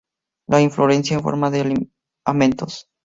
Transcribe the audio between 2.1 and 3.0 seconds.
amentos.